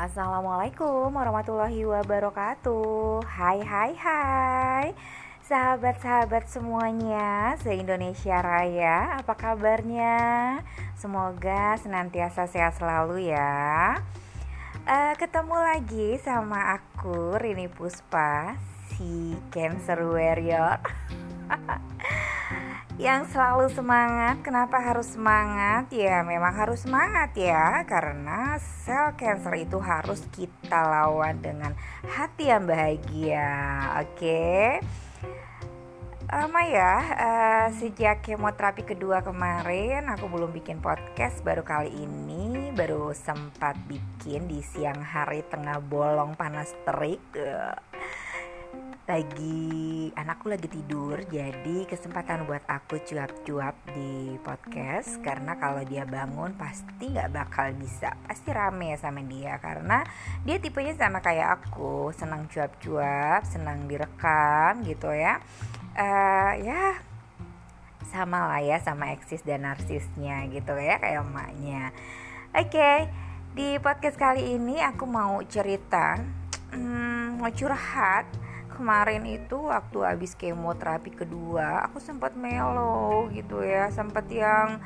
Assalamualaikum 0.00 1.12
warahmatullahi 1.12 1.84
wabarakatuh. 1.84 3.20
Hai 3.20 3.60
hai 3.60 3.92
hai. 4.00 4.86
Sahabat-sahabat 5.44 6.48
semuanya 6.48 7.52
Se-Indonesia 7.60 8.40
Raya 8.40 9.20
Apa 9.20 9.36
kabarnya? 9.36 10.16
Semoga 10.96 11.76
senantiasa 11.76 12.48
sehat 12.48 12.80
selalu 12.80 13.28
ya. 13.28 14.00
Uh, 14.88 15.12
Ketemu 15.20 15.56
lagi 15.68 16.16
sama 16.24 16.80
aku 16.80 17.36
Rini 17.36 17.68
Puspa 17.68 18.56
Si 18.96 19.36
Cancer 19.52 20.00
Warrior 20.00 20.80
yang 23.00 23.24
selalu 23.32 23.72
semangat. 23.72 24.44
Kenapa 24.44 24.76
harus 24.76 25.16
semangat? 25.16 25.88
Ya, 25.88 26.20
memang 26.20 26.52
harus 26.52 26.84
semangat 26.84 27.32
ya, 27.32 27.80
karena 27.88 28.60
sel 28.60 29.16
cancer 29.16 29.56
itu 29.56 29.80
harus 29.80 30.20
kita 30.28 30.84
lawan 30.84 31.40
dengan 31.40 31.72
hati 32.04 32.52
yang 32.52 32.68
bahagia. 32.68 33.48
Oke. 34.04 34.20
Okay? 34.20 34.68
Lama 36.30 36.62
ya, 36.62 36.94
uh, 37.18 37.68
sejak 37.74 38.22
kemoterapi 38.22 38.86
kedua 38.86 39.24
kemarin 39.24 40.06
aku 40.14 40.30
belum 40.30 40.54
bikin 40.54 40.78
podcast 40.78 41.42
Baru 41.42 41.66
kali 41.66 41.90
ini 41.90 42.70
baru 42.70 43.10
sempat 43.10 43.74
bikin 43.90 44.46
di 44.46 44.62
siang 44.62 45.02
hari 45.02 45.42
tengah 45.50 45.82
bolong 45.82 46.38
panas 46.38 46.70
terik 46.86 47.18
uh 47.34 47.74
lagi 49.10 50.14
anakku 50.14 50.46
lagi 50.46 50.70
tidur 50.70 51.18
jadi 51.26 51.82
kesempatan 51.90 52.46
buat 52.46 52.62
aku 52.70 53.02
cuap-cuap 53.02 53.74
di 53.90 54.38
podcast 54.38 55.18
karena 55.18 55.58
kalau 55.58 55.82
dia 55.82 56.06
bangun 56.06 56.54
pasti 56.54 57.10
nggak 57.10 57.34
bakal 57.34 57.74
bisa 57.74 58.14
pasti 58.30 58.54
rame 58.54 58.94
sama 59.02 59.18
dia 59.26 59.58
karena 59.58 60.06
dia 60.46 60.62
tipenya 60.62 60.94
sama 60.94 61.18
kayak 61.18 61.58
aku 61.58 62.14
senang 62.14 62.46
cuap-cuap 62.46 63.42
senang 63.50 63.90
direkam 63.90 64.86
gitu 64.86 65.10
ya. 65.10 65.42
Uh, 65.98 66.54
ya 66.62 67.02
sama 68.14 68.46
lah 68.46 68.62
ya 68.62 68.78
sama 68.78 69.10
eksis 69.10 69.42
dan 69.42 69.66
narsisnya 69.66 70.46
gitu 70.54 70.78
ya 70.78 71.02
kayak 71.02 71.26
emaknya. 71.26 71.90
Oke 72.54 72.78
okay, 72.78 72.98
di 73.58 73.74
podcast 73.82 74.14
kali 74.14 74.54
ini 74.54 74.78
aku 74.78 75.02
mau 75.02 75.42
cerita 75.50 76.14
hmm, 76.70 77.42
mau 77.42 77.50
curhat 77.50 78.49
kemarin 78.80 79.28
itu 79.28 79.68
waktu 79.68 80.08
habis 80.08 80.32
kemoterapi 80.32 81.12
kedua 81.12 81.84
aku 81.84 82.00
sempat 82.00 82.32
melo 82.32 83.28
gitu 83.28 83.60
ya 83.60 83.92
sempat 83.92 84.24
yang 84.32 84.80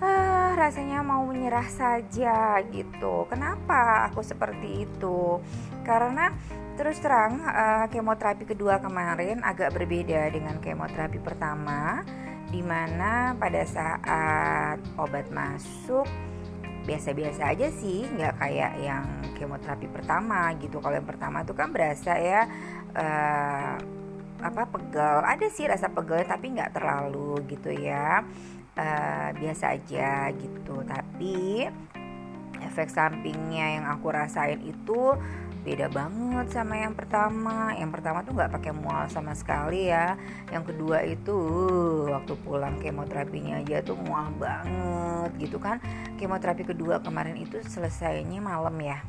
ah, 0.00 0.56
rasanya 0.56 1.04
mau 1.04 1.28
menyerah 1.28 1.68
saja 1.68 2.56
gitu. 2.72 3.28
Kenapa 3.28 4.08
aku 4.08 4.24
seperti 4.24 4.88
itu? 4.88 5.44
Karena 5.84 6.32
terus 6.78 7.02
terang 7.02 7.42
uh, 7.42 7.90
kemoterapi 7.90 8.46
kedua 8.46 8.78
kemarin 8.78 9.42
agak 9.42 9.74
berbeda 9.74 10.30
dengan 10.30 10.62
kemoterapi 10.62 11.18
pertama 11.18 12.06
di 12.54 12.62
mana 12.62 13.34
pada 13.34 13.66
saat 13.66 14.78
obat 14.94 15.26
masuk 15.34 16.06
biasa-biasa 16.86 17.52
aja 17.52 17.68
sih 17.74 18.06
nggak 18.06 18.40
kayak 18.40 18.72
yang 18.80 19.04
kemoterapi 19.36 19.90
pertama 19.92 20.54
gitu. 20.56 20.80
Kalau 20.80 20.96
yang 20.96 21.04
pertama 21.04 21.44
tuh 21.44 21.52
kan 21.52 21.68
berasa 21.68 22.16
ya 22.16 22.48
uh, 22.94 23.76
apa 24.38 24.62
pegal 24.70 25.26
ada 25.26 25.50
sih 25.50 25.66
rasa 25.66 25.90
pegal 25.90 26.22
tapi 26.22 26.54
nggak 26.54 26.78
terlalu 26.78 27.42
gitu 27.50 27.74
ya. 27.74 28.22
Uh, 28.78 29.34
biasa 29.34 29.74
aja 29.74 30.30
gitu. 30.38 30.86
Tapi 30.86 31.66
efek 32.62 32.88
sampingnya 32.90 33.78
yang 33.78 33.84
aku 33.90 34.14
rasain 34.14 34.62
itu 34.62 35.18
beda 35.66 35.90
banget 35.90 36.46
sama 36.54 36.78
yang 36.78 36.94
pertama. 36.94 37.74
Yang 37.74 37.90
pertama 37.98 38.22
tuh 38.22 38.38
nggak 38.38 38.54
pakai 38.54 38.72
mual 38.72 39.10
sama 39.10 39.34
sekali 39.34 39.90
ya. 39.90 40.14
Yang 40.54 40.74
kedua 40.74 41.02
itu 41.02 41.36
waktu 42.06 42.38
pulang 42.46 42.78
kemoterapinya 42.78 43.58
aja 43.58 43.82
tuh 43.82 43.98
mual 43.98 44.30
banget 44.38 45.34
gitu 45.42 45.58
kan. 45.58 45.82
Kemoterapi 46.14 46.62
kedua 46.62 47.02
kemarin 47.02 47.34
itu 47.34 47.58
selesainya 47.58 48.38
malam 48.38 48.78
ya 48.78 49.02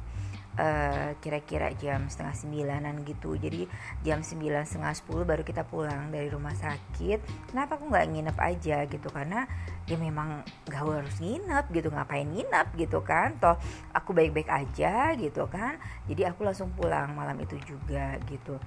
eh, 0.60 1.16
kira-kira 1.24 1.72
jam 1.80 2.12
setengah 2.12 2.36
sembilanan 2.36 3.08
gitu. 3.08 3.40
Jadi 3.40 3.64
jam 4.04 4.20
sembilan 4.20 4.68
setengah 4.68 4.94
sepuluh 4.94 5.24
baru 5.24 5.48
kita 5.48 5.64
pulang 5.64 6.12
dari 6.12 6.28
rumah 6.28 6.52
sakit. 6.52 7.50
Kenapa 7.56 7.80
aku 7.80 7.88
nggak 7.88 8.08
nginep 8.12 8.38
aja 8.38 8.78
gitu? 8.92 9.08
Karena 9.08 9.48
ya 9.88 9.98
memang 9.98 10.46
gak 10.70 10.86
harus 10.86 11.18
nginep 11.18 11.66
gitu 11.74 11.90
ngapain 11.90 12.28
nginep 12.28 12.68
gitu 12.76 13.00
kan? 13.02 13.40
Toh 13.40 13.56
aku 13.96 14.12
baik-baik 14.12 14.52
aja 14.52 15.16
gitu 15.16 15.48
kan? 15.48 15.80
Jadi 16.12 16.28
aku 16.28 16.44
langsung 16.44 16.76
pulang 16.76 17.16
malam 17.16 17.40
itu 17.40 17.56
juga 17.64 18.20
gitu. 18.28 18.60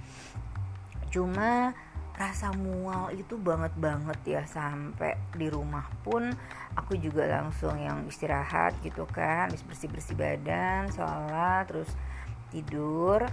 Cuma 1.13 1.77
rasa 2.13 2.53
mual 2.53 3.09
itu 3.13 3.35
banget 3.41 3.73
banget 3.73 4.19
ya 4.25 4.43
sampai 4.45 5.17
di 5.33 5.49
rumah 5.49 5.89
pun 6.05 6.29
aku 6.77 6.93
juga 7.01 7.25
langsung 7.25 7.73
yang 7.81 8.05
istirahat 8.05 8.77
gitu 8.85 9.09
kan 9.09 9.49
habis 9.49 9.65
bersih 9.65 9.89
bersih 9.89 10.13
badan 10.13 10.93
sholat 10.93 11.65
terus 11.65 11.89
tidur 12.53 13.25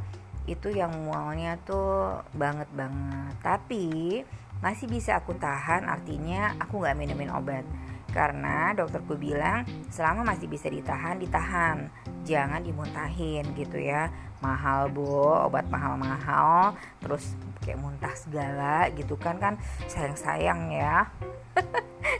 itu 0.48 0.72
yang 0.72 0.90
mualnya 1.04 1.60
tuh 1.62 2.24
banget 2.32 2.66
banget. 2.72 3.34
Tapi 3.44 3.86
masih 4.60 4.90
bisa 4.90 5.20
aku 5.20 5.36
tahan 5.36 5.86
artinya 5.88 6.56
aku 6.58 6.80
nggak 6.80 6.96
minumin 6.96 7.30
obat. 7.30 7.62
Karena 8.10 8.74
dokterku 8.74 9.14
bilang 9.14 9.62
selama 9.86 10.34
masih 10.34 10.50
bisa 10.50 10.66
ditahan 10.66 11.20
ditahan 11.22 11.86
jangan 12.24 12.60
dimuntahin 12.62 13.44
gitu 13.56 13.80
ya. 13.80 14.12
Mahal 14.40 14.88
bu 14.88 15.04
obat 15.46 15.68
mahal-mahal 15.68 16.72
terus 17.04 17.36
kayak 17.60 17.76
muntah 17.76 18.14
segala 18.16 18.88
gitu 18.96 19.14
kan 19.20 19.36
kan 19.36 19.54
sayang-sayang 19.88 20.72
ya. 20.72 21.08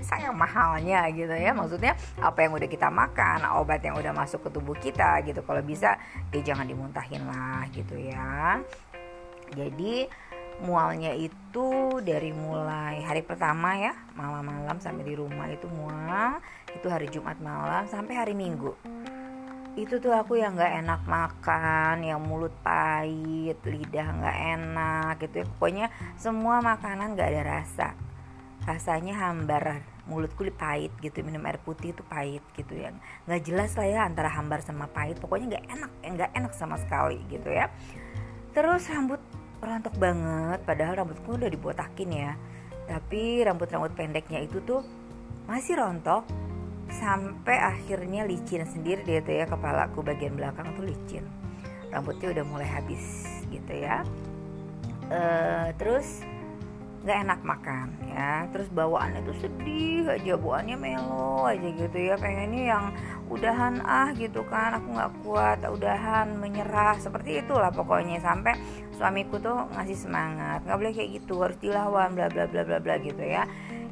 Sayang 0.05 0.37
mahalnya 0.37 1.09
gitu 1.12 1.33
ya. 1.33 1.56
Maksudnya 1.56 1.97
apa 2.21 2.44
yang 2.44 2.53
udah 2.53 2.69
kita 2.69 2.93
makan 2.93 3.43
obat 3.56 3.81
yang 3.81 3.97
udah 3.97 4.12
masuk 4.12 4.44
ke 4.47 4.49
tubuh 4.53 4.77
kita 4.77 5.25
gitu. 5.25 5.41
Kalau 5.41 5.65
bisa 5.65 5.97
ya 6.31 6.41
jangan 6.44 6.69
dimuntahin 6.69 7.25
lah 7.25 7.65
gitu 7.72 7.97
ya. 7.97 8.61
Jadi 9.56 10.06
mualnya 10.61 11.17
itu 11.17 11.99
dari 12.05 12.37
mulai 12.37 13.00
hari 13.00 13.25
pertama 13.25 13.81
ya 13.81 13.97
malam-malam 14.12 14.77
sampai 14.77 15.03
di 15.09 15.15
rumah 15.17 15.49
itu 15.49 15.67
mual. 15.72 16.38
Itu 16.71 16.87
hari 16.93 17.09
Jumat 17.09 17.41
malam 17.41 17.88
sampai 17.88 18.15
hari 18.15 18.34
Minggu 18.37 19.00
itu 19.78 20.03
tuh 20.03 20.10
aku 20.10 20.34
yang 20.34 20.58
nggak 20.58 20.82
enak 20.82 21.03
makan 21.06 22.03
yang 22.03 22.19
mulut 22.19 22.50
pahit 22.66 23.58
lidah 23.62 24.08
nggak 24.19 24.38
enak 24.58 25.12
gitu 25.22 25.34
ya. 25.42 25.47
Pokoknya 25.47 25.86
semua 26.19 26.58
makanan 26.58 27.14
nggak 27.14 27.31
ada 27.31 27.42
rasa. 27.47 27.88
Rasanya 28.66 29.14
hambar 29.19 29.82
kulit 30.10 30.58
pahit 30.58 30.91
gitu 30.98 31.22
minum 31.22 31.47
air 31.47 31.62
putih 31.62 31.94
itu 31.94 32.03
pahit 32.03 32.42
gitu 32.58 32.75
ya. 32.75 32.91
Nggak 33.31 33.41
jelas 33.47 33.70
lah 33.78 33.86
ya 33.86 34.00
antara 34.03 34.26
hambar 34.26 34.58
sama 34.58 34.91
pahit 34.91 35.22
pokoknya 35.22 35.54
nggak 35.54 35.66
enak 35.70 35.91
nggak 36.02 36.31
enak 36.34 36.52
sama 36.58 36.75
sekali 36.75 37.22
gitu 37.31 37.47
ya. 37.47 37.70
Terus 38.50 38.91
rambut 38.91 39.22
rontok 39.62 39.94
banget 40.02 40.66
padahal 40.66 41.06
rambutku 41.06 41.38
udah 41.38 41.47
dibotakin 41.47 42.10
ya. 42.10 42.32
Tapi 42.91 43.47
rambut-rambut 43.47 43.94
pendeknya 43.94 44.42
itu 44.42 44.58
tuh 44.66 44.82
masih 45.47 45.78
rontok 45.78 46.26
sampai 46.90 47.56
akhirnya 47.56 48.26
licin 48.26 48.66
sendiri 48.66 49.06
dia 49.06 49.22
tuh 49.22 49.34
ya 49.34 49.46
kepalaku 49.46 50.02
bagian 50.02 50.34
belakang 50.34 50.74
tuh 50.74 50.84
licin. 50.84 51.24
Rambutnya 51.90 52.34
udah 52.34 52.44
mulai 52.46 52.68
habis 52.68 53.26
gitu 53.50 53.72
ya. 53.74 54.02
Uh, 55.10 55.74
terus 55.74 56.22
nggak 57.00 57.18
enak 57.26 57.40
makan 57.42 57.88
ya. 58.10 58.46
Terus 58.52 58.68
bawaannya 58.70 59.22
tuh 59.26 59.36
sedih 59.38 60.06
aja 60.06 60.36
bawaannya 60.36 60.76
melo 60.76 61.46
aja 61.46 61.69
gitu 61.70 61.98
ya. 61.98 62.14
Pengennya 62.19 62.62
yang 62.76 62.84
udahan 63.31 63.82
ah 63.86 64.10
gitu 64.14 64.43
kan 64.50 64.75
aku 64.78 64.88
nggak 64.94 65.12
kuat 65.22 65.58
udahan 65.66 66.34
menyerah. 66.38 66.98
Seperti 66.98 67.43
itulah 67.43 67.70
pokoknya 67.70 68.19
sampai 68.20 68.58
suamiku 68.98 69.38
tuh 69.38 69.66
ngasih 69.75 69.98
semangat. 69.98 70.62
Nggak 70.66 70.78
boleh 70.78 70.93
kayak 70.94 71.10
gitu 71.22 71.34
harus 71.43 71.58
dilawan 71.58 72.14
bla 72.14 72.26
bla 72.31 72.44
bla 72.50 72.62
bla 72.66 72.78
bla 72.78 72.94
gitu 73.00 73.22
ya. 73.22 73.46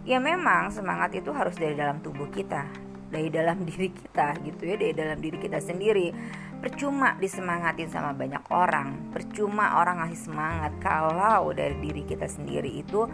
Ya 0.08 0.16
memang 0.22 0.72
semangat 0.72 1.12
itu 1.12 1.34
harus 1.34 1.58
dari 1.58 1.76
dalam 1.76 2.00
tubuh 2.00 2.30
kita 2.32 2.87
dari 3.08 3.28
dalam 3.32 3.64
diri 3.64 3.88
kita 3.88 4.36
gitu 4.44 4.62
ya 4.68 4.76
dari 4.76 4.94
dalam 4.94 5.18
diri 5.18 5.38
kita 5.40 5.58
sendiri. 5.58 6.12
Percuma 6.58 7.14
disemangatin 7.16 7.88
sama 7.88 8.12
banyak 8.12 8.42
orang. 8.50 9.14
Percuma 9.14 9.78
orang 9.78 10.02
ngasih 10.02 10.28
semangat 10.30 10.72
kalau 10.82 11.54
dari 11.54 11.78
diri 11.78 12.02
kita 12.02 12.26
sendiri 12.26 12.82
itu 12.82 13.06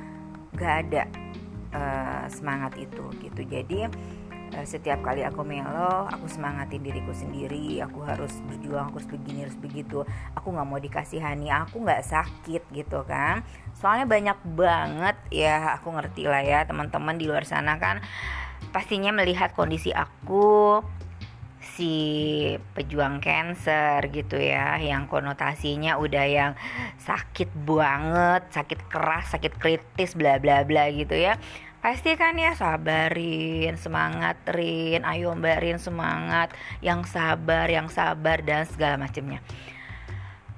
gak 0.56 0.74
ada 0.88 1.02
uh, 1.74 2.24
semangat 2.30 2.74
itu 2.80 3.04
gitu. 3.20 3.44
Jadi 3.44 3.84
uh, 4.54 4.66
setiap 4.66 5.04
kali 5.04 5.26
aku 5.26 5.44
melo 5.44 6.08
aku 6.08 6.24
semangatin 6.24 6.80
diriku 6.80 7.12
sendiri 7.12 7.84
aku 7.84 8.00
harus 8.06 8.32
berjuang 8.48 8.88
aku 8.88 9.02
harus 9.02 9.10
begini 9.12 9.38
harus 9.44 9.58
begitu. 9.60 10.08
Aku 10.38 10.48
nggak 10.54 10.66
mau 10.66 10.80
dikasihani 10.80 11.52
aku 11.52 11.84
nggak 11.84 12.00
sakit 12.00 12.62
gitu 12.72 13.04
kan. 13.04 13.44
Soalnya 13.76 14.08
banyak 14.08 14.38
banget 14.56 15.16
ya 15.28 15.76
aku 15.76 15.92
ngerti 15.92 16.24
lah 16.24 16.40
ya 16.40 16.64
teman-teman 16.64 17.20
di 17.20 17.28
luar 17.28 17.44
sana 17.44 17.76
kan 17.76 18.00
pastinya 18.74 19.14
melihat 19.14 19.54
kondisi 19.54 19.94
aku 19.94 20.82
si 21.62 21.94
pejuang 22.74 23.22
cancer 23.22 24.02
gitu 24.10 24.34
ya 24.34 24.82
yang 24.82 25.06
konotasinya 25.06 25.94
udah 26.02 26.26
yang 26.26 26.52
sakit 26.98 27.54
banget 27.62 28.42
sakit 28.50 28.80
keras 28.90 29.30
sakit 29.30 29.54
kritis 29.62 30.18
bla 30.18 30.42
bla 30.42 30.66
bla 30.66 30.90
gitu 30.90 31.14
ya. 31.14 31.38
Pasti 31.84 32.16
kan 32.16 32.32
ya 32.40 32.56
sabarin 32.56 33.76
semangat 33.76 34.40
Rin 34.48 35.04
ayo 35.04 35.36
mbak 35.36 35.76
semangat 35.76 36.50
yang 36.80 37.04
sabar 37.04 37.68
yang 37.68 37.92
sabar 37.92 38.40
dan 38.40 38.64
segala 38.64 38.96
macamnya 38.96 39.44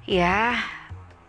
ya 0.07 0.55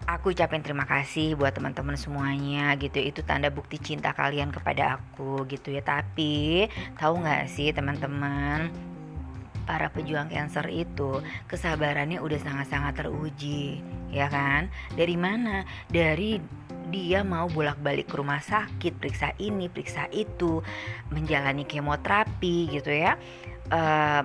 aku 0.09 0.33
ucapin 0.33 0.65
terima 0.65 0.89
kasih 0.89 1.37
buat 1.37 1.53
teman-teman 1.53 2.01
semuanya 2.01 2.73
gitu. 2.81 2.97
Itu 2.97 3.21
tanda 3.21 3.53
bukti 3.53 3.77
cinta 3.77 4.17
kalian 4.17 4.49
kepada 4.49 4.97
aku 4.97 5.45
gitu 5.45 5.77
ya. 5.77 5.85
Tapi 5.85 6.65
tahu 6.97 7.21
nggak 7.21 7.45
sih 7.53 7.69
teman-teman 7.77 8.73
para 9.69 9.93
pejuang 9.93 10.33
cancer 10.33 10.65
itu 10.73 11.21
kesabarannya 11.45 12.25
udah 12.25 12.41
sangat-sangat 12.41 13.05
teruji 13.05 13.85
ya 14.09 14.33
kan? 14.33 14.73
Dari 14.97 15.17
mana? 15.21 15.69
Dari 15.93 16.41
dia 16.89 17.21
mau 17.21 17.53
bolak-balik 17.53 18.09
ke 18.09 18.17
rumah 18.17 18.41
sakit 18.41 18.97
periksa 18.97 19.37
ini 19.37 19.69
periksa 19.69 20.09
itu 20.09 20.65
menjalani 21.13 21.69
kemoterapi 21.69 22.81
gitu 22.81 22.89
ya. 22.89 23.21
Uh, 23.69 24.25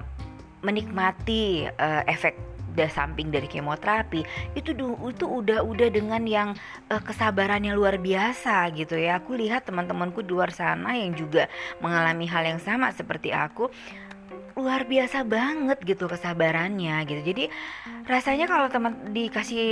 menikmati 0.63 1.67
uh, 1.67 2.07
efek 2.07 2.52
da 2.73 2.89
samping 2.89 3.29
dari 3.29 3.45
kemoterapi 3.45 4.25
itu 4.57 4.73
itu 5.09 5.25
udah 5.25 5.61
udah 5.61 5.89
dengan 5.93 6.23
yang 6.25 6.49
uh, 6.89 7.01
kesabarannya 7.01 7.73
luar 7.77 8.01
biasa 8.01 8.69
gitu 8.73 8.97
ya. 8.97 9.21
Aku 9.21 9.37
lihat 9.37 9.69
teman-temanku 9.69 10.25
di 10.25 10.33
luar 10.33 10.49
sana 10.49 10.97
yang 10.97 11.13
juga 11.13 11.47
mengalami 11.79 12.25
hal 12.25 12.43
yang 12.43 12.61
sama 12.61 12.89
seperti 12.91 13.31
aku 13.31 13.69
luar 14.53 14.85
biasa 14.85 15.25
banget 15.25 15.81
gitu 15.81 16.05
kesabarannya 16.05 17.01
gitu. 17.09 17.21
Jadi 17.25 17.45
rasanya 18.03 18.51
kalau 18.51 18.67
teman 18.67 19.15
dikasih 19.15 19.63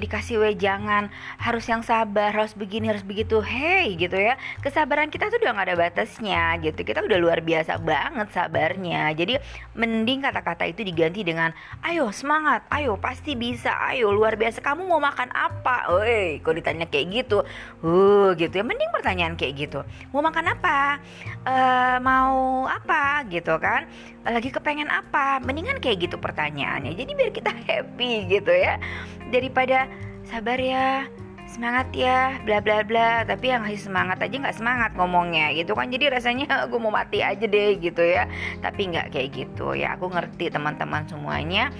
dikasih 0.00 0.40
wejangan 0.40 1.12
harus 1.36 1.68
yang 1.68 1.84
sabar 1.84 2.32
harus 2.32 2.56
begini 2.56 2.88
harus 2.88 3.04
begitu 3.04 3.44
hey 3.44 3.92
gitu 4.00 4.16
ya. 4.16 4.40
Kesabaran 4.64 5.12
kita 5.12 5.28
tuh 5.28 5.36
udah 5.42 5.52
gak 5.52 5.66
ada 5.68 5.76
batasnya 5.76 6.56
gitu. 6.64 6.80
Kita 6.82 7.04
udah 7.04 7.18
luar 7.20 7.44
biasa 7.44 7.76
banget 7.80 8.32
sabarnya. 8.32 9.12
Jadi 9.12 9.36
mending 9.76 10.24
kata-kata 10.24 10.64
itu 10.64 10.80
diganti 10.82 11.20
dengan 11.20 11.52
ayo 11.84 12.08
semangat. 12.10 12.64
Ayo 12.72 12.96
pasti 12.96 13.36
bisa. 13.36 13.76
Ayo 13.76 14.08
luar 14.10 14.40
biasa. 14.40 14.64
Kamu 14.64 14.88
mau 14.88 15.00
makan 15.02 15.28
apa? 15.36 15.92
Woi 15.92 16.40
kok 16.40 16.56
ditanya 16.56 16.88
kayak 16.88 17.06
gitu? 17.12 17.44
Uh 17.84 18.32
gitu 18.40 18.56
ya. 18.56 18.64
Mending 18.64 18.88
pertanyaan 18.88 19.36
kayak 19.36 19.68
gitu. 19.68 19.80
Mau 20.16 20.24
makan 20.24 20.56
apa? 20.56 20.96
Uh, 21.44 21.96
mau 22.00 22.64
apa? 22.70 23.20
Gitu 23.28 23.52
kan. 23.60 23.84
Lagi 24.26 24.50
kepengen 24.50 24.90
apa? 24.90 25.38
Mendingan 25.44 25.78
kayak 25.78 26.10
gitu 26.10 26.16
pertanyaannya. 26.18 26.98
Jadi 26.98 27.12
biar 27.14 27.30
kita 27.30 27.52
happy 27.66 28.30
gitu 28.30 28.52
ya. 28.54 28.78
Daripada 29.34 29.90
sabar 30.26 30.58
ya 30.58 31.10
semangat 31.46 31.88
ya 31.94 32.36
bla 32.42 32.58
bla 32.58 32.82
bla. 32.82 33.22
Tapi 33.24 33.54
yang 33.54 33.64
ngasih 33.64 33.88
semangat 33.88 34.18
aja 34.20 34.34
nggak 34.36 34.58
semangat 34.58 34.90
ngomongnya 34.98 35.54
gitu 35.54 35.72
kan. 35.72 35.88
Jadi 35.88 36.10
rasanya 36.10 36.46
gue 36.70 36.80
mau 36.80 36.92
mati 36.92 37.22
aja 37.22 37.46
deh 37.46 37.78
gitu 37.78 38.02
ya. 38.02 38.26
Tapi 38.60 38.92
nggak 38.92 39.14
kayak 39.14 39.28
gitu 39.32 39.72
ya. 39.78 39.94
Aku 39.96 40.10
ngerti 40.10 40.50
teman-teman 40.50 41.06
semuanya 41.06 41.70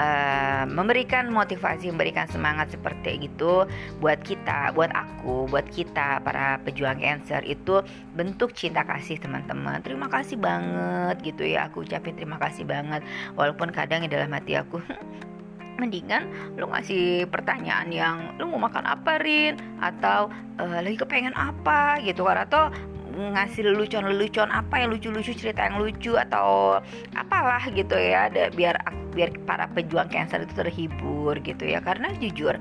uh, 0.00 0.64
memberikan 0.64 1.28
motivasi 1.28 1.90
memberikan 1.92 2.30
semangat 2.30 2.72
seperti 2.72 3.26
itu 3.28 3.66
buat 4.00 4.20
kita 4.22 4.72
buat 4.72 4.92
aku 4.94 5.50
buat 5.50 5.66
kita 5.68 6.22
para 6.22 6.60
pejuang 6.62 7.02
cancer 7.02 7.42
itu 7.44 7.82
bentuk 8.14 8.54
cinta 8.54 8.86
kasih 8.86 9.18
teman-teman. 9.20 9.82
Terima 9.82 10.06
kasih 10.08 10.38
banget 10.38 11.20
gitu 11.26 11.44
ya. 11.44 11.68
Aku 11.68 11.84
ucapin 11.84 12.16
terima 12.16 12.38
kasih 12.40 12.64
banget. 12.64 13.02
Walaupun 13.34 13.74
kadang 13.74 14.06
di 14.06 14.08
dalam 14.08 14.30
hati 14.32 14.56
aku 14.56 14.80
mendingan 15.76 16.28
lu 16.56 16.68
ngasih 16.68 17.28
pertanyaan 17.28 17.88
yang 17.92 18.16
lu 18.40 18.48
mau 18.50 18.68
makan 18.68 18.84
apa 18.84 19.20
Rin? 19.20 19.56
Atau 19.80 20.32
uh, 20.60 20.78
lagi 20.80 20.96
kepengen 20.98 21.36
apa 21.36 22.00
gitu 22.02 22.26
kan? 22.26 22.44
Atau 22.48 22.72
ngasih 23.16 23.72
lelucon-lelucon 23.72 24.52
apa 24.52 24.84
yang 24.84 24.92
lucu-lucu 24.92 25.32
cerita 25.32 25.64
yang 25.64 25.80
lucu 25.80 26.20
atau 26.20 26.76
apalah 27.16 27.64
gitu 27.72 27.96
ya 27.96 28.28
ada 28.28 28.52
biar 28.52 28.76
biar 29.16 29.32
para 29.48 29.64
pejuang 29.72 30.12
cancer 30.12 30.44
itu 30.44 30.52
terhibur 30.52 31.40
gitu 31.40 31.64
ya. 31.64 31.80
Karena 31.80 32.12
jujur 32.16 32.60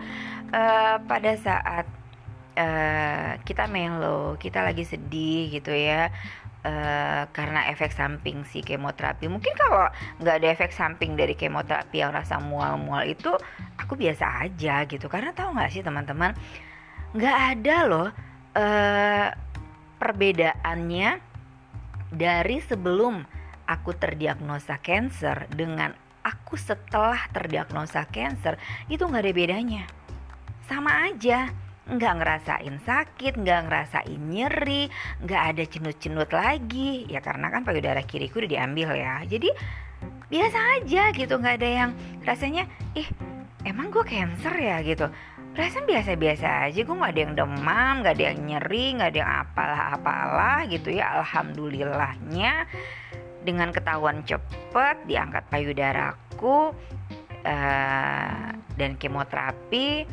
uh, 0.55 0.95
pada 1.03 1.31
saat 1.35 1.83
uh, 2.55 3.35
kita 3.43 3.67
melo 3.67 4.39
kita 4.39 4.63
lagi 4.63 4.87
sedih 4.87 5.51
gitu 5.51 5.71
ya 5.75 6.09
Uh, 6.65 7.29
karena 7.29 7.69
efek 7.69 7.93
samping 7.93 8.41
si 8.49 8.65
kemoterapi. 8.65 9.29
Mungkin 9.29 9.53
kalau 9.53 9.85
nggak 10.17 10.35
ada 10.41 10.47
efek 10.49 10.73
samping 10.73 11.13
dari 11.13 11.37
kemoterapi 11.37 12.01
yang 12.01 12.09
rasa 12.09 12.41
mual-mual 12.41 13.05
itu 13.05 13.29
aku 13.77 13.93
biasa 13.93 14.49
aja 14.49 14.81
gitu. 14.89 15.05
Karena 15.05 15.29
tahu 15.29 15.53
nggak 15.53 15.69
sih 15.69 15.85
teman-teman 15.85 16.33
nggak 17.13 17.37
ada 17.53 17.77
loh 17.85 18.09
uh, 18.57 19.29
perbedaannya 20.01 21.21
dari 22.09 22.57
sebelum 22.65 23.21
aku 23.69 23.93
terdiagnosa 23.93 24.81
cancer 24.81 25.45
dengan 25.53 25.93
aku 26.25 26.57
setelah 26.57 27.29
terdiagnosa 27.29 28.09
cancer 28.09 28.57
itu 28.89 29.05
nggak 29.05 29.21
ada 29.21 29.33
bedanya. 29.37 29.83
Sama 30.65 31.13
aja 31.13 31.64
nggak 31.85 32.13
ngerasain 32.17 32.77
sakit, 32.81 33.33
nggak 33.37 33.61
ngerasain 33.69 34.21
nyeri, 34.25 34.89
nggak 35.21 35.41
ada 35.53 35.63
cenut-cenut 35.69 36.29
lagi. 36.33 37.05
Ya 37.05 37.21
karena 37.21 37.53
kan 37.53 37.61
payudara 37.61 38.01
kiriku 38.01 38.41
udah 38.41 38.51
diambil 38.51 38.89
ya. 38.97 39.21
Jadi 39.25 39.49
biasa 40.25 40.81
aja 40.81 41.13
gitu, 41.13 41.33
nggak 41.37 41.55
ada 41.61 41.69
yang 41.69 41.91
rasanya, 42.25 42.65
ih 42.97 43.05
emang 43.65 43.93
gue 43.93 44.01
cancer 44.05 44.53
ya 44.57 44.81
gitu. 44.81 45.05
Rasanya 45.55 45.87
biasa-biasa 45.87 46.47
aja, 46.67 46.79
gue 46.83 46.95
nggak 46.99 47.13
ada 47.15 47.21
yang 47.21 47.35
demam, 47.37 47.93
nggak 48.03 48.13
ada 48.17 48.25
yang 48.33 48.39
nyeri, 48.43 48.85
nggak 48.99 49.09
ada 49.13 49.19
yang 49.21 49.31
apalah-apalah 49.45 50.59
gitu 50.67 50.89
ya. 50.91 51.21
Alhamdulillahnya 51.21 52.67
dengan 53.45 53.69
ketahuan 53.69 54.25
cepet 54.25 55.05
diangkat 55.05 55.45
payudaraku 55.53 56.73
uh, 57.45 58.47
dan 58.75 58.91
kemoterapi 58.97 60.09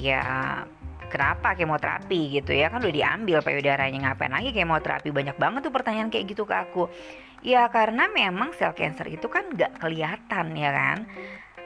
ya 0.00 0.64
kenapa 1.10 1.58
kemoterapi 1.58 2.40
gitu 2.40 2.54
ya? 2.54 2.70
Kan 2.70 2.80
udah 2.80 2.94
diambil 2.94 3.42
payudaranya 3.42 3.98
ngapain 4.08 4.30
lagi 4.30 4.54
kemoterapi? 4.54 5.10
Banyak 5.10 5.36
banget 5.36 5.60
tuh 5.66 5.74
pertanyaan 5.74 6.08
kayak 6.08 6.30
gitu 6.30 6.46
ke 6.46 6.54
aku. 6.54 6.86
Ya 7.42 7.66
karena 7.68 8.06
memang 8.08 8.54
sel 8.54 8.72
cancer 8.72 9.10
itu 9.10 9.26
kan 9.26 9.50
nggak 9.50 9.82
kelihatan 9.82 10.46
ya 10.54 10.70
kan? 10.70 10.98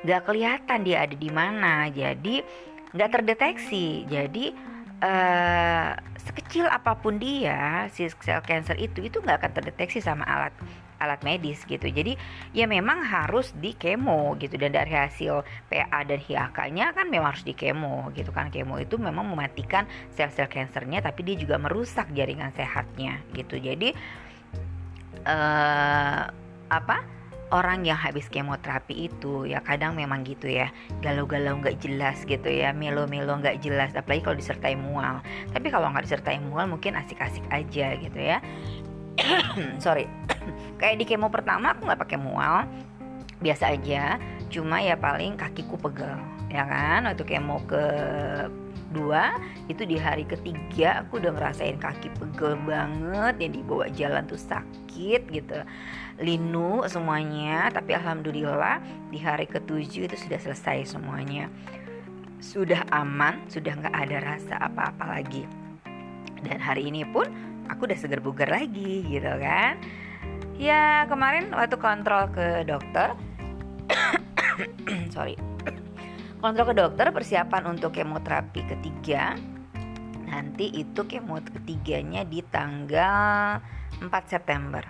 Nggak 0.02 0.22
kelihatan 0.24 0.78
dia 0.82 1.04
ada 1.04 1.14
di 1.14 1.30
mana. 1.30 1.86
Jadi 1.92 2.40
nggak 2.96 3.10
terdeteksi. 3.20 4.08
Jadi 4.08 4.50
uh, 5.04 5.92
sekecil 6.24 6.64
apa 6.66 6.96
pun 6.96 7.20
dia 7.20 7.86
si 7.92 8.08
sel 8.08 8.40
cancer 8.40 8.80
itu 8.80 9.04
itu 9.04 9.20
nggak 9.20 9.44
akan 9.44 9.52
terdeteksi 9.60 10.00
sama 10.00 10.24
alat 10.24 10.54
alat 11.04 11.20
medis 11.22 11.62
gitu. 11.68 11.84
Jadi 11.84 12.16
ya 12.56 12.64
memang 12.64 13.04
harus 13.04 13.52
di 13.60 13.76
kemo 13.76 14.34
gitu 14.40 14.56
dan 14.56 14.72
dari 14.72 14.92
hasil 14.92 15.44
PA 15.68 16.00
dan 16.02 16.20
HIAK-nya 16.20 16.96
kan 16.96 17.06
memang 17.12 17.36
harus 17.36 17.44
di 17.44 17.52
kemo 17.52 18.08
gitu 18.16 18.32
kan. 18.32 18.48
Kemo 18.48 18.80
itu 18.80 18.96
memang 18.96 19.28
mematikan 19.28 19.84
sel-sel 20.16 20.48
kansernya 20.48 21.04
tapi 21.04 21.22
dia 21.22 21.36
juga 21.36 21.60
merusak 21.60 22.08
jaringan 22.16 22.50
sehatnya 22.56 23.20
gitu. 23.36 23.60
Jadi 23.60 23.92
uh, 25.28 26.24
apa? 26.72 27.14
orang 27.54 27.86
yang 27.86 27.94
habis 27.94 28.26
kemoterapi 28.26 29.06
itu 29.06 29.46
ya 29.46 29.62
kadang 29.62 29.94
memang 29.94 30.26
gitu 30.26 30.50
ya 30.50 30.74
galau-galau 31.04 31.62
nggak 31.62 31.78
jelas 31.78 32.26
gitu 32.26 32.50
ya 32.50 32.74
melo-melo 32.74 33.38
nggak 33.38 33.62
jelas 33.62 33.94
apalagi 33.94 34.26
kalau 34.26 34.36
disertai 34.38 34.74
mual 34.74 35.22
tapi 35.54 35.70
kalau 35.70 35.92
nggak 35.94 36.08
disertai 36.08 36.42
mual 36.42 36.66
mungkin 36.66 36.98
asik-asik 36.98 37.46
aja 37.54 37.94
gitu 37.94 38.18
ya 38.18 38.42
sorry 39.84 40.10
kayak 40.80 41.00
di 41.00 41.04
kemo 41.06 41.28
pertama 41.28 41.72
aku 41.72 41.86
nggak 41.86 42.00
pakai 42.00 42.18
mual. 42.20 42.68
Biasa 43.40 43.74
aja. 43.76 44.18
Cuma 44.48 44.80
ya 44.80 44.94
paling 44.94 45.34
kakiku 45.34 45.76
pegel 45.76 46.16
ya 46.48 46.64
kan? 46.64 47.08
Waktu 47.10 47.24
kemo 47.26 47.60
ke 47.66 47.84
dua 48.94 49.34
itu 49.66 49.82
di 49.82 49.98
hari 49.98 50.22
ketiga 50.22 51.02
aku 51.02 51.18
udah 51.18 51.34
ngerasain 51.34 51.76
kaki 51.82 52.14
pegel 52.14 52.54
banget. 52.62 53.34
Yang 53.42 53.52
dibawa 53.60 53.86
jalan 53.90 54.22
tuh 54.24 54.40
sakit 54.40 55.22
gitu. 55.28 55.58
Linu 56.22 56.86
semuanya 56.86 57.74
tapi 57.74 57.96
alhamdulillah 57.98 58.78
di 59.10 59.18
hari 59.18 59.50
ketujuh 59.50 60.06
itu 60.06 60.16
sudah 60.16 60.38
selesai 60.38 60.94
semuanya. 60.94 61.50
Sudah 62.38 62.84
aman 62.92 63.44
sudah 63.50 63.74
nggak 63.74 63.94
ada 63.94 64.16
rasa 64.22 64.54
apa-apa 64.62 65.20
lagi. 65.20 65.44
Dan 66.44 66.60
hari 66.60 66.92
ini 66.92 67.08
pun 67.08 67.24
aku 67.68 67.88
udah 67.88 67.98
seger 67.98 68.20
bugar 68.20 68.48
lagi 68.52 69.04
gitu 69.08 69.32
kan 69.40 69.80
ya 70.60 71.04
kemarin 71.10 71.50
waktu 71.50 71.76
kontrol 71.78 72.30
ke 72.30 72.62
dokter 72.68 73.14
sorry 75.14 75.34
kontrol 76.44 76.68
ke 76.68 76.76
dokter 76.76 77.08
persiapan 77.08 77.72
untuk 77.72 77.96
kemoterapi 77.96 78.68
ketiga. 78.68 79.32
Nanti 80.28 80.68
itu 80.76 81.08
kemo 81.08 81.40
ketiganya 81.40 82.20
di 82.28 82.44
tanggal 82.44 83.64
4 83.96 84.12
September. 84.28 84.84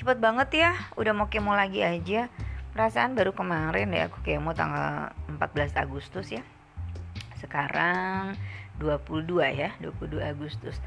Cepet 0.00 0.16
banget 0.16 0.48
ya 0.56 0.72
udah 0.96 1.12
mau 1.12 1.28
kemo 1.28 1.52
lagi 1.52 1.84
aja. 1.84 2.32
Perasaan 2.72 3.12
baru 3.12 3.36
kemarin 3.36 3.92
deh 3.92 4.08
aku 4.08 4.24
kemo 4.24 4.56
tanggal 4.56 5.12
14 5.28 5.76
Agustus 5.76 6.32
ya. 6.32 6.40
Sekarang 7.36 8.32
22 8.80 9.28
ya 9.52 9.76
22 9.76 10.24
Agustus. 10.24 10.80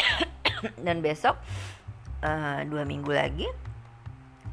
Dan 0.86 1.04
besok 1.04 1.36
uh, 2.22 2.60
dua 2.66 2.82
minggu 2.88 3.10
lagi 3.12 3.48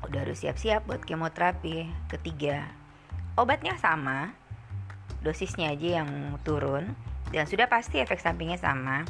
udah 0.05 0.21
harus 0.21 0.45
siap-siap 0.45 0.85
buat 0.85 1.01
kemoterapi 1.01 1.89
ketiga. 2.11 2.69
Obatnya 3.35 3.75
sama 3.81 4.31
dosisnya 5.25 5.73
aja 5.73 6.01
yang 6.01 6.37
turun 6.45 6.93
dan 7.33 7.49
sudah 7.49 7.65
pasti 7.65 7.97
efek 7.97 8.21
sampingnya 8.21 8.61
sama. 8.61 9.03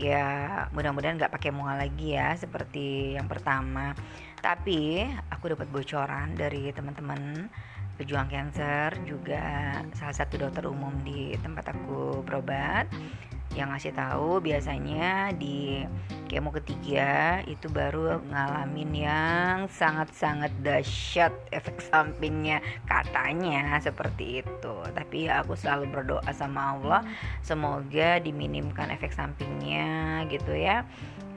Ya 0.00 0.64
mudah-mudahan 0.72 1.20
nggak 1.20 1.36
pakai 1.36 1.52
mual 1.52 1.76
lagi 1.76 2.16
ya 2.16 2.32
seperti 2.32 3.20
yang 3.20 3.28
pertama. 3.28 3.92
Tapi 4.40 5.04
aku 5.28 5.52
dapat 5.52 5.68
bocoran 5.68 6.32
dari 6.32 6.72
teman-teman 6.72 7.52
pejuang 8.00 8.32
cancer 8.32 8.96
juga 9.04 9.76
salah 9.92 10.16
satu 10.16 10.40
dokter 10.40 10.64
umum 10.64 10.96
di 11.04 11.36
tempat 11.36 11.76
aku 11.76 12.24
berobat 12.24 12.88
yang 13.58 13.74
ngasih 13.74 13.90
tahu 13.90 14.38
biasanya 14.38 15.34
di 15.34 15.82
kemo 16.30 16.54
ketiga 16.54 17.42
itu 17.50 17.66
baru 17.66 18.22
ngalamin 18.30 18.94
yang 18.94 19.56
sangat-sangat 19.66 20.54
dahsyat 20.62 21.34
efek 21.50 21.82
sampingnya. 21.82 22.62
Katanya 22.86 23.82
seperti 23.82 24.46
itu. 24.46 24.74
Tapi 24.94 25.26
aku 25.26 25.58
selalu 25.58 25.90
berdoa 25.90 26.30
sama 26.30 26.78
Allah 26.78 27.02
semoga 27.42 28.22
diminimkan 28.22 28.94
efek 28.94 29.10
sampingnya 29.10 30.22
gitu 30.30 30.54
ya. 30.54 30.86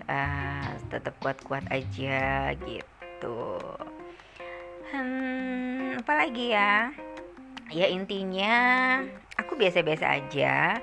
Uh, 0.06 0.70
tetap 0.94 1.18
kuat-kuat 1.18 1.66
aja 1.74 2.54
gitu. 2.54 3.58
Hmm, 4.94 5.98
apalagi 5.98 6.54
ya? 6.54 6.94
Ya 7.74 7.90
intinya 7.90 8.54
aku 9.42 9.58
biasa-biasa 9.58 10.06
aja 10.22 10.78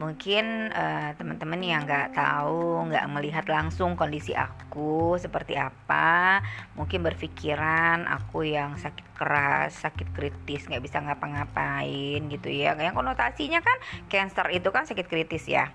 mungkin 0.00 0.72
uh, 0.72 1.12
teman-teman 1.20 1.60
yang 1.60 1.84
nggak 1.84 2.16
tahu 2.16 2.88
nggak 2.88 3.04
melihat 3.12 3.44
langsung 3.52 4.00
kondisi 4.00 4.32
aku 4.32 5.20
seperti 5.20 5.60
apa 5.60 6.40
mungkin 6.72 7.04
berpikiran 7.04 8.08
aku 8.08 8.48
yang 8.48 8.80
sakit 8.80 9.12
keras 9.12 9.84
sakit 9.84 10.08
kritis 10.16 10.64
nggak 10.64 10.80
bisa 10.80 11.04
ngapa-ngapain 11.04 12.24
gitu 12.32 12.48
ya. 12.48 12.72
Yang 12.80 12.96
konotasinya 12.96 13.60
kan 13.60 13.76
cancer 14.08 14.48
itu 14.56 14.72
kan 14.72 14.88
sakit 14.88 15.04
kritis 15.04 15.44
ya. 15.44 15.68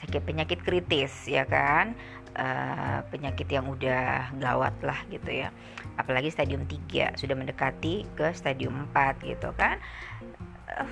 Sakit 0.00 0.24
penyakit 0.24 0.64
kritis 0.64 1.28
ya 1.28 1.44
kan? 1.44 1.92
Uh, 2.36 3.00
penyakit 3.12 3.48
yang 3.48 3.68
udah 3.68 4.32
gawat 4.40 4.72
lah 4.80 5.04
gitu 5.12 5.28
ya. 5.28 5.52
Apalagi 6.00 6.32
stadium 6.32 6.64
3 6.64 7.16
sudah 7.16 7.36
mendekati 7.36 8.08
ke 8.16 8.32
stadium 8.32 8.88
4 8.92 9.20
gitu 9.24 9.52
kan 9.56 9.80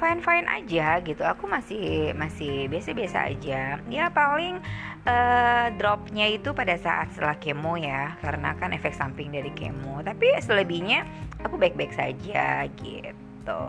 fine 0.00 0.20
fine 0.24 0.46
aja 0.48 1.00
gitu. 1.04 1.20
Aku 1.20 1.44
masih 1.44 2.16
masih 2.16 2.72
biasa 2.72 2.96
biasa 2.96 3.18
aja. 3.28 3.60
Ya 3.92 4.08
paling 4.08 4.60
uh, 5.04 5.66
dropnya 5.76 6.32
itu 6.32 6.56
pada 6.56 6.76
saat 6.80 7.12
setelah 7.12 7.36
kemo 7.36 7.76
ya. 7.76 8.16
Karena 8.24 8.56
kan 8.56 8.72
efek 8.72 8.96
samping 8.96 9.32
dari 9.32 9.52
kemo. 9.52 10.00
Tapi 10.00 10.40
selebihnya 10.40 11.04
aku 11.44 11.60
baik 11.60 11.76
baik 11.76 11.92
saja 11.92 12.64
gitu. 12.80 13.64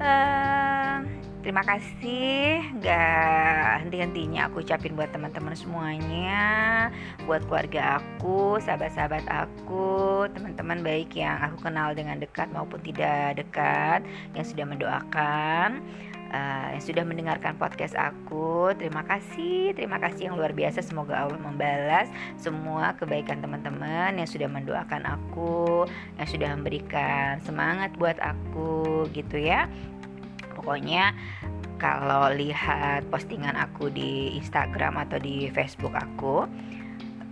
Uh, 0.00 1.04
terima 1.40 1.64
kasih 1.64 2.60
gak 2.84 3.84
henti-hentinya 3.84 4.48
aku 4.52 4.60
ucapin 4.60 4.92
buat 4.92 5.08
teman-teman 5.08 5.56
semuanya 5.56 6.40
buat 7.24 7.40
keluarga 7.48 8.00
aku 8.00 8.60
sahabat-sahabat 8.60 9.24
aku 9.26 10.28
teman-teman 10.36 10.84
baik 10.84 11.16
yang 11.16 11.40
aku 11.40 11.64
kenal 11.64 11.96
dengan 11.96 12.20
dekat 12.20 12.52
maupun 12.52 12.80
tidak 12.84 13.40
dekat 13.40 14.04
yang 14.36 14.44
sudah 14.44 14.64
mendoakan 14.68 15.80
uh, 16.30 16.66
yang 16.74 16.82
sudah 16.82 17.04
mendengarkan 17.04 17.58
podcast 17.58 17.98
aku. 17.98 18.72
Terima 18.78 19.02
kasih, 19.04 19.74
terima 19.74 19.98
kasih 19.98 20.30
yang 20.30 20.34
luar 20.38 20.54
biasa. 20.54 20.80
Semoga 20.80 21.18
Allah 21.26 21.38
membalas 21.38 22.08
semua 22.38 22.94
kebaikan 22.96 23.42
teman-teman 23.42 24.16
yang 24.16 24.28
sudah 24.30 24.46
mendoakan 24.46 25.04
aku, 25.06 25.86
yang 26.16 26.28
sudah 26.30 26.48
memberikan 26.54 27.42
semangat 27.42 27.92
buat 27.98 28.16
aku, 28.22 29.06
gitu 29.12 29.36
ya. 29.38 29.66
Pokoknya 30.60 31.16
kalau 31.80 32.28
lihat 32.36 33.08
postingan 33.08 33.56
aku 33.56 33.88
di 33.88 34.36
Instagram 34.36 35.00
atau 35.00 35.16
di 35.16 35.48
Facebook 35.48 35.96
aku 35.96 36.44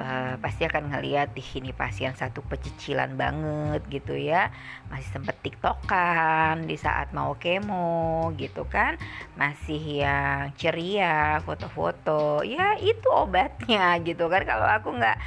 uh, 0.00 0.34
pasti 0.40 0.64
akan 0.64 0.88
ngeliat 0.88 1.34
di 1.34 1.42
ini 1.58 1.74
pasien 1.74 2.14
satu 2.14 2.40
pecicilan 2.46 3.18
banget 3.18 3.84
gitu 3.92 4.16
ya. 4.16 4.48
Masih 4.88 5.10
sempet 5.12 5.36
tiktokan 5.44 6.64
di 6.64 6.80
saat 6.80 7.12
mau 7.12 7.36
kemo 7.36 8.32
gitu 8.38 8.64
kan. 8.64 8.96
Masih 9.36 10.06
yang 10.06 10.54
ceria 10.56 11.42
foto-foto. 11.44 12.40
Ya 12.46 12.78
itu 12.80 13.08
obatnya 13.12 13.98
gitu 14.08 14.30
kan. 14.30 14.48
Kalau 14.48 14.64
aku 14.64 14.96
nggak 14.96 15.18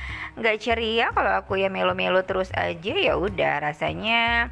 nggak 0.42 0.58
ceria 0.58 1.12
kalau 1.14 1.38
aku 1.38 1.60
ya 1.60 1.68
melo-melo 1.68 2.24
terus 2.24 2.50
aja 2.56 2.96
ya 2.96 3.20
udah 3.20 3.62
rasanya 3.62 4.50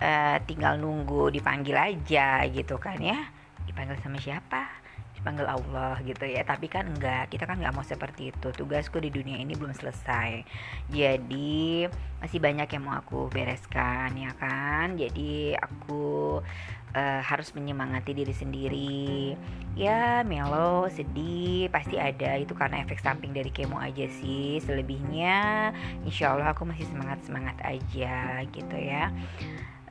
uh, 0.00 0.38
tinggal 0.48 0.80
nunggu 0.80 1.30
dipanggil 1.34 1.76
aja 1.76 2.42
gitu 2.48 2.80
kan 2.80 2.98
ya. 2.98 3.30
Dipanggil 3.66 3.98
sama 4.02 4.18
siapa? 4.18 4.84
Panggil 5.24 5.48
Allah 5.48 5.96
gitu 6.04 6.28
ya. 6.28 6.44
Tapi 6.44 6.68
kan 6.68 6.84
enggak 6.84 7.32
kita 7.32 7.48
kan 7.48 7.56
nggak 7.56 7.72
mau 7.72 7.80
seperti 7.80 8.28
itu. 8.28 8.52
Tugasku 8.52 9.00
di 9.00 9.08
dunia 9.08 9.40
ini 9.40 9.56
belum 9.56 9.72
selesai. 9.72 10.44
Jadi 10.92 11.88
masih 12.20 12.38
banyak 12.44 12.68
yang 12.68 12.84
mau 12.84 13.00
aku 13.00 13.32
bereskan 13.32 14.12
ya 14.20 14.36
kan? 14.36 15.00
Jadi 15.00 15.56
aku 15.56 16.44
uh, 16.92 17.20
harus 17.24 17.56
menyemangati 17.56 18.12
diri 18.12 18.36
sendiri. 18.36 19.32
Ya 19.80 20.20
melo 20.28 20.92
sedih 20.92 21.72
pasti 21.72 21.96
ada. 21.96 22.36
Itu 22.36 22.52
karena 22.52 22.84
efek 22.84 23.00
samping 23.00 23.32
dari 23.32 23.48
kemo 23.48 23.80
aja 23.80 24.04
sih. 24.20 24.60
Selebihnya 24.60 25.72
insya 26.04 26.36
Allah 26.36 26.52
aku 26.52 26.68
masih 26.68 26.84
semangat 26.84 27.24
semangat 27.24 27.56
aja 27.64 28.44
gitu 28.52 28.76
ya 28.76 29.08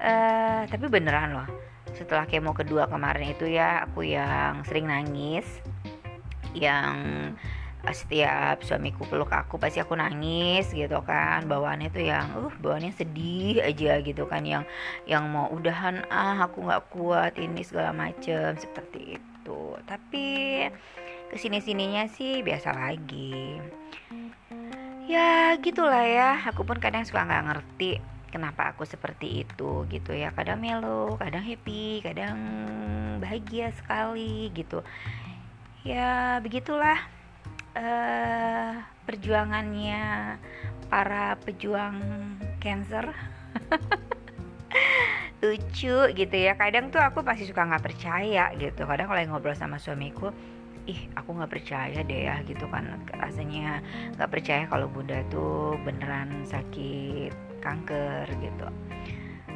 uh, 0.03 0.61
tapi 0.67 0.85
beneran 0.91 1.39
loh. 1.39 1.49
Setelah 1.95 2.27
kemo 2.27 2.51
kedua 2.51 2.89
kemarin 2.91 3.31
itu 3.31 3.47
ya 3.47 3.87
aku 3.87 4.03
yang 4.03 4.65
sering 4.67 4.89
nangis 4.89 5.45
yang 6.53 7.31
setiap 7.83 8.63
suamiku 8.63 9.03
peluk 9.11 9.27
aku 9.35 9.59
pasti 9.59 9.83
aku 9.83 9.95
nangis 9.99 10.71
gitu 10.71 11.03
kan. 11.03 11.43
Bawaannya 11.47 11.89
tuh 11.91 12.03
yang 12.03 12.27
uh 12.35 12.53
bawaannya 12.63 12.95
sedih 12.95 13.59
aja 13.59 13.99
gitu 13.99 14.23
kan. 14.27 14.47
Yang 14.47 14.63
yang 15.07 15.27
mau 15.27 15.51
udahan 15.51 16.03
ah 16.07 16.47
aku 16.47 16.63
nggak 16.63 16.83
kuat 16.95 17.33
ini 17.35 17.61
segala 17.63 17.91
macem 17.91 18.55
seperti 18.55 19.19
itu. 19.19 19.61
Tapi 19.83 20.27
ke 21.27 21.35
sini 21.35 21.59
sininya 21.59 22.07
sih 22.07 22.39
biasa 22.39 22.71
lagi. 22.71 23.59
Ya 25.03 25.59
gitulah 25.59 26.07
ya. 26.07 26.39
Aku 26.47 26.63
pun 26.63 26.79
kadang 26.79 27.03
suka 27.03 27.27
nggak 27.27 27.45
ngerti 27.51 28.12
kenapa 28.33 28.73
aku 28.73 28.81
seperti 28.89 29.45
itu 29.45 29.85
gitu 29.93 30.17
ya. 30.17 30.33
Kadang 30.33 30.57
melo 30.57 31.13
kadang 31.21 31.45
happy 31.45 32.01
kadang 32.01 32.37
bahagia 33.21 33.69
sekali 33.77 34.49
gitu. 34.57 34.81
Ya 35.85 36.41
begitulah 36.41 36.97
uh, 37.77 38.81
perjuangannya 39.05 40.35
para 40.89 41.37
pejuang 41.45 42.01
cancer. 42.57 43.13
Lucu 45.45 45.97
gitu 46.17 46.33
ya. 46.35 46.57
Kadang 46.57 46.89
tuh 46.89 47.05
aku 47.05 47.21
pasti 47.21 47.45
suka 47.45 47.69
nggak 47.69 47.85
percaya 47.85 48.49
gitu. 48.57 48.89
Kadang 48.89 49.13
kalau 49.13 49.21
ngobrol 49.29 49.53
sama 49.53 49.77
suamiku 49.77 50.33
ih 50.83 50.99
aku 51.15 51.31
nggak 51.31 51.53
percaya 51.53 52.01
deh 52.01 52.25
ya 52.25 52.41
gitu 52.49 52.65
kan. 52.65 52.97
Rasanya 53.13 53.85
nggak 54.17 54.31
percaya 54.33 54.65
kalau 54.65 54.89
bunda 54.89 55.21
tuh 55.29 55.77
beneran 55.85 56.49
sakit 56.49 57.52
kanker 57.63 58.27
gitu. 58.43 58.67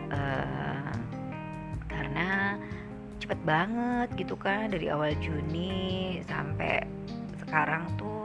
Uh, 0.07 0.95
karena 1.91 2.55
cepet 3.19 3.39
banget 3.43 4.07
gitu 4.15 4.39
kan 4.39 4.71
dari 4.71 4.87
awal 4.87 5.11
Juni 5.19 6.23
sampai 6.23 6.87
sekarang 7.43 7.91
tuh 7.99 8.23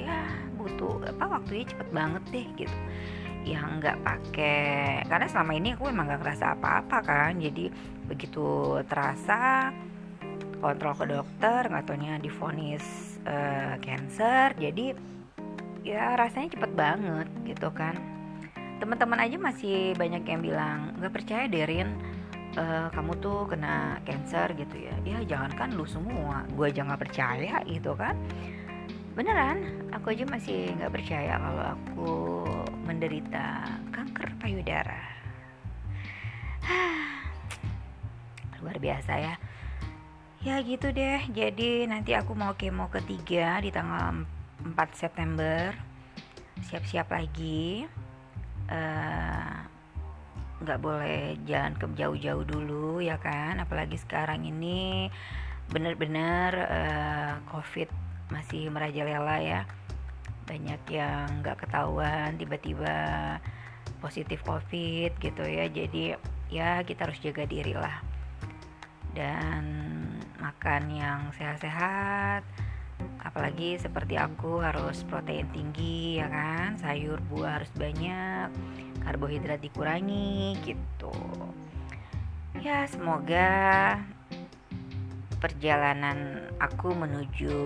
ya 0.00 0.24
butuh 0.56 1.04
apa 1.04 1.36
waktunya 1.36 1.68
cepet 1.68 1.88
banget 1.92 2.22
deh 2.32 2.48
gitu. 2.56 2.78
Yang 3.44 3.68
nggak 3.84 3.98
pakai 4.00 5.04
karena 5.04 5.26
selama 5.28 5.52
ini 5.52 5.76
aku 5.76 5.92
memang 5.92 6.08
nggak 6.08 6.22
kerasa 6.24 6.56
apa-apa 6.56 6.98
kan 7.04 7.36
jadi 7.36 7.68
begitu 8.08 8.80
terasa 8.88 9.68
kontrol 10.58 10.94
ke 10.96 11.06
dokter 11.06 11.60
nggak 11.70 11.86
difonis 12.24 12.84
uh, 13.28 13.78
cancer 13.78 14.52
jadi 14.58 14.96
ya 15.86 16.18
rasanya 16.18 16.58
cepet 16.58 16.72
banget 16.74 17.28
gitu 17.46 17.70
kan 17.72 17.94
teman-teman 18.78 19.18
aja 19.18 19.36
masih 19.36 19.92
banyak 19.98 20.22
yang 20.22 20.40
bilang 20.40 20.94
nggak 21.02 21.14
percaya 21.14 21.44
Derin 21.50 21.98
uh, 22.54 22.86
kamu 22.94 23.18
tuh 23.18 23.50
kena 23.50 23.98
cancer 24.06 24.54
gitu 24.54 24.78
ya. 24.78 24.94
Ya 25.02 25.18
jangankan 25.26 25.74
lu 25.74 25.84
semua. 25.84 26.46
Gue 26.54 26.70
aja 26.70 26.86
nggak 26.86 27.02
percaya 27.02 27.58
gitu 27.66 27.98
kan. 27.98 28.14
Beneran 29.18 29.90
aku 29.90 30.14
aja 30.14 30.24
masih 30.30 30.78
nggak 30.78 30.94
percaya 30.94 31.34
kalau 31.42 31.64
aku 31.74 32.12
menderita 32.86 33.66
kanker 33.90 34.30
payudara. 34.38 35.02
Luar 38.62 38.78
biasa 38.78 39.12
ya. 39.18 39.34
Ya 40.38 40.62
gitu 40.62 40.94
deh. 40.94 41.18
Jadi 41.34 41.90
nanti 41.90 42.14
aku 42.14 42.30
mau 42.38 42.54
kemo 42.54 42.86
ketiga 42.94 43.58
di 43.58 43.74
tanggal 43.74 44.22
4 44.62 44.70
September. 44.94 45.74
Siap-siap 46.62 47.10
lagi. 47.10 47.86
eh, 47.86 48.07
nggak 50.60 50.78
uh, 50.78 50.84
boleh 50.84 51.40
jalan 51.48 51.72
ke 51.76 51.86
jauh-jauh 51.96 52.44
dulu 52.44 53.00
ya 53.00 53.16
kan? 53.16 53.60
Apalagi 53.60 53.96
sekarang 53.96 54.44
ini 54.44 55.08
bener-bener 55.68 56.52
uh, 56.56 57.32
covid 57.48 57.88
masih 58.28 58.68
merajalela 58.68 59.36
ya. 59.40 59.60
Banyak 60.48 60.82
yang 60.88 61.44
nggak 61.44 61.64
ketahuan 61.64 62.36
tiba-tiba 62.36 62.96
positif 64.00 64.44
covid 64.44 65.16
gitu 65.20 65.44
ya. 65.44 65.68
Jadi 65.68 66.16
ya 66.52 66.84
kita 66.84 67.08
harus 67.08 67.20
jaga 67.20 67.44
diri 67.48 67.72
lah. 67.72 68.00
Dan 69.16 69.64
makan 70.38 70.82
yang 70.92 71.20
sehat-sehat 71.34 72.44
apalagi 73.22 73.78
seperti 73.78 74.18
aku 74.18 74.62
harus 74.62 75.04
protein 75.06 75.46
tinggi 75.52 76.18
ya 76.18 76.26
kan? 76.30 76.78
Sayur 76.80 77.22
buah 77.30 77.60
harus 77.60 77.70
banyak 77.76 78.48
karbohidrat 79.02 79.60
dikurangi 79.62 80.58
gitu. 80.64 81.14
Ya 82.58 82.84
semoga 82.90 83.96
perjalanan 85.38 86.50
aku 86.58 86.94
menuju 86.94 87.56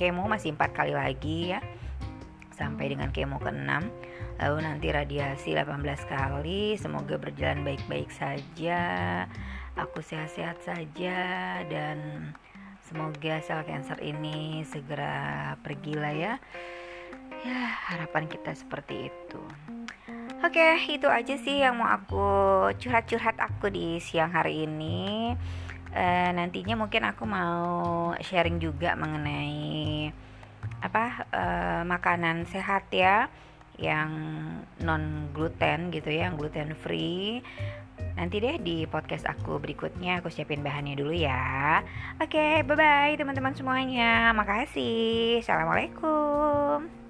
kemo 0.00 0.24
masih 0.24 0.56
empat 0.56 0.72
kali 0.72 0.96
lagi 0.96 1.52
ya. 1.56 1.60
Sampai 2.52 2.92
dengan 2.92 3.10
kemo 3.10 3.40
ke-6 3.42 3.84
lalu 4.40 4.58
nanti 4.64 4.88
radiasi 4.88 5.54
18 5.54 5.84
kali. 6.08 6.74
Semoga 6.80 7.20
berjalan 7.20 7.64
baik-baik 7.66 8.08
saja 8.08 8.80
aku 9.76 10.04
sehat-sehat 10.04 10.60
saja 10.60 11.18
dan 11.68 11.98
semoga 12.92 13.40
sel 13.40 13.64
cancer 13.64 13.96
ini 14.04 14.60
segera 14.68 15.56
pergi 15.64 15.96
lah 15.96 16.12
ya. 16.12 16.34
Ya 17.40 17.58
harapan 17.88 18.28
kita 18.28 18.52
seperti 18.52 19.08
itu. 19.08 19.40
Oke 20.44 20.76
itu 20.92 21.08
aja 21.08 21.40
sih 21.40 21.64
yang 21.64 21.80
mau 21.80 21.88
aku 21.88 22.28
curhat-curhat 22.76 23.40
aku 23.40 23.72
di 23.72 23.96
siang 23.96 24.28
hari 24.36 24.68
ini. 24.68 25.32
E, 25.88 26.04
nantinya 26.36 26.76
mungkin 26.76 27.08
aku 27.08 27.24
mau 27.24 28.12
sharing 28.20 28.60
juga 28.60 28.92
mengenai 28.92 30.12
apa 30.84 31.04
e, 31.32 31.44
makanan 31.88 32.44
sehat 32.44 32.92
ya 32.92 33.32
yang 33.80 34.12
non 34.84 35.32
gluten 35.32 35.88
gitu 35.88 36.12
ya 36.12 36.28
yang 36.28 36.36
gluten 36.36 36.76
free 36.76 37.40
Nanti 38.12 38.38
deh 38.38 38.60
di 38.60 38.84
podcast 38.86 39.24
aku 39.24 39.56
berikutnya 39.58 40.20
aku 40.20 40.28
siapin 40.28 40.60
bahannya 40.62 40.94
dulu 40.94 41.16
ya. 41.16 41.80
Oke, 42.20 42.62
bye 42.62 42.76
bye 42.76 43.16
teman-teman 43.16 43.56
semuanya. 43.56 44.30
Makasih. 44.36 45.40
Assalamualaikum. 45.40 47.01